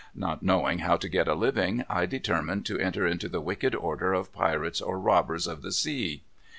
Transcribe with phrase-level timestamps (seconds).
[0.15, 4.13] Not knowing how to get a living, I determined to enter into the wicked order
[4.13, 6.23] of pirates or robbers of the sea.